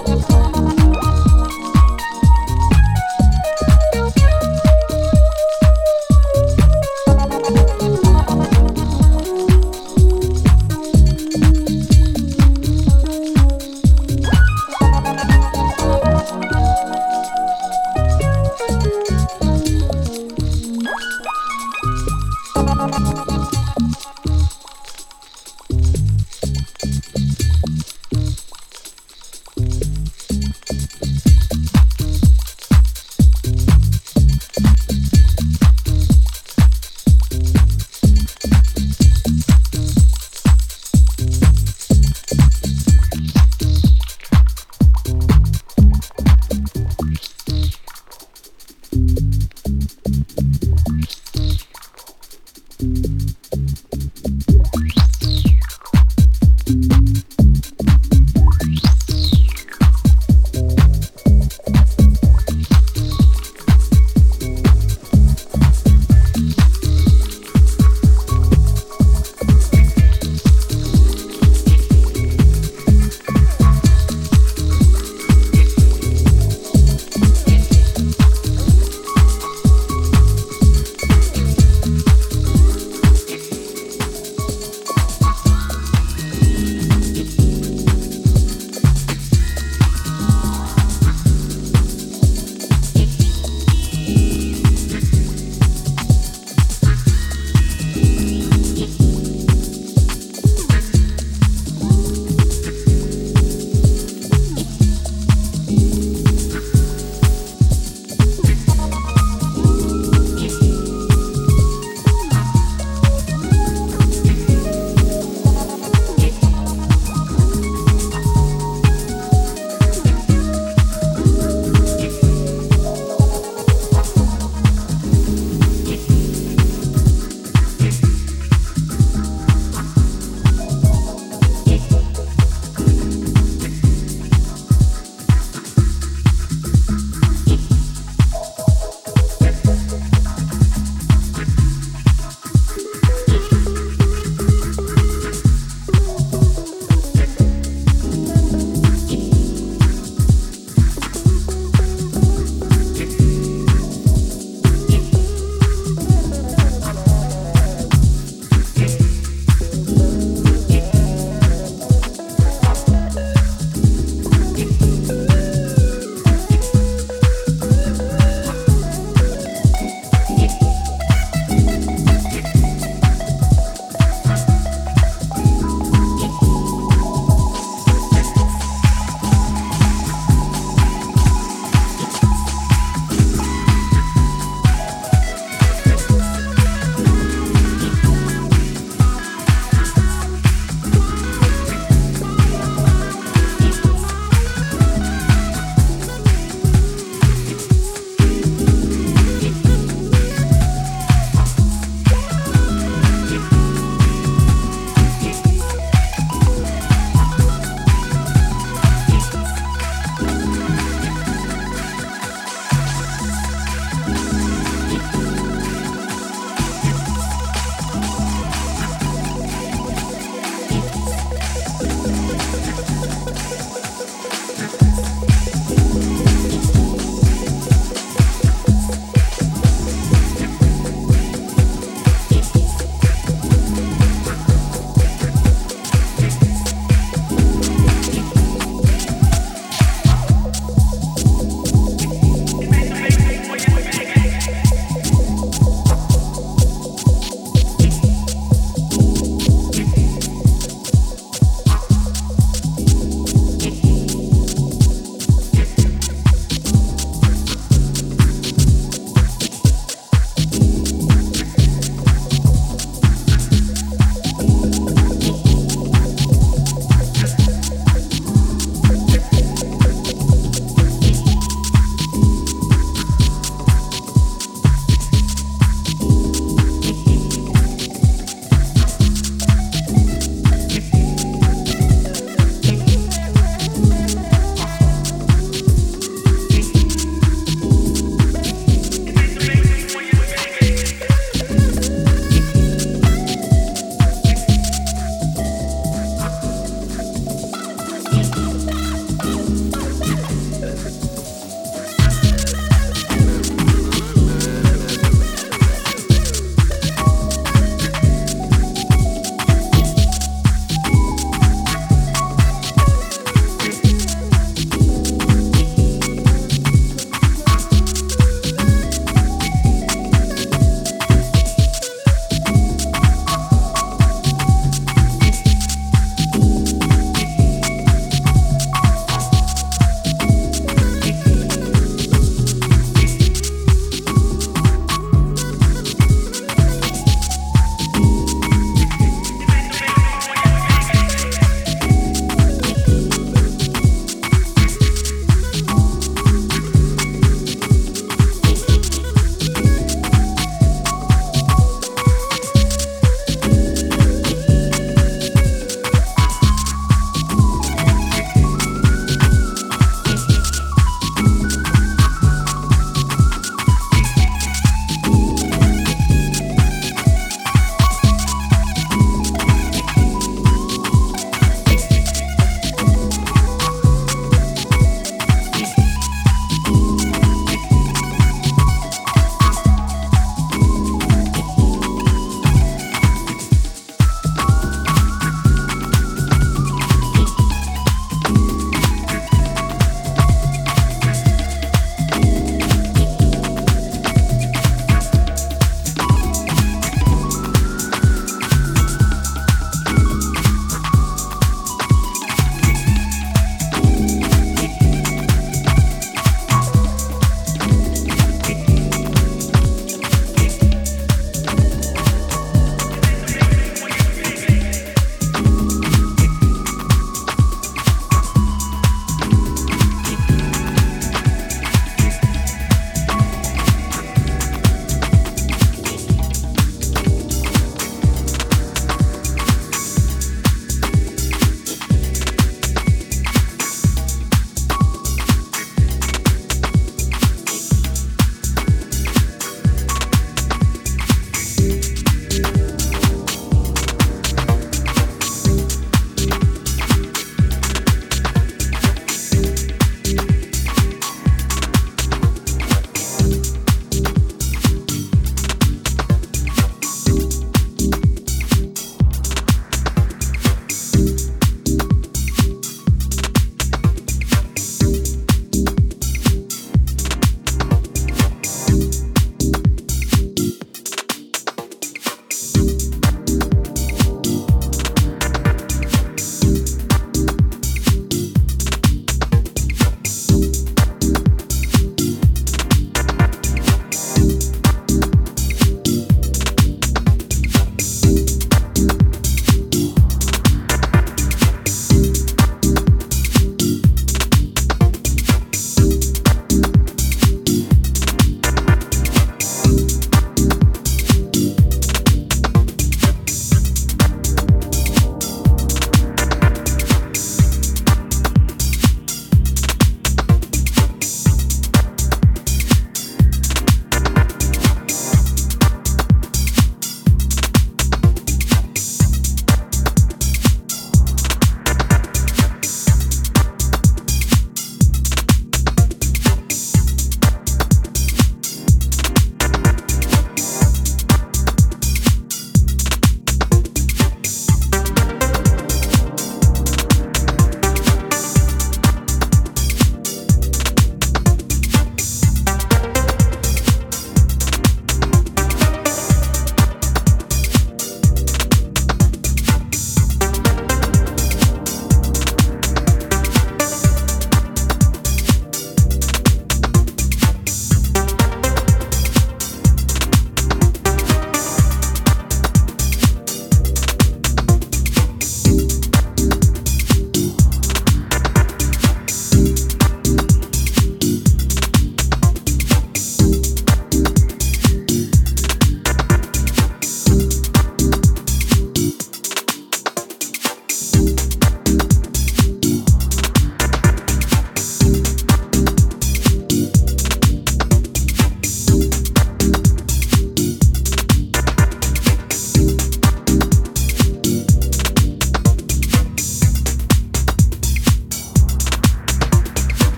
Oh, 0.00 0.04
oh, 0.06 0.26
oh. 0.30 0.47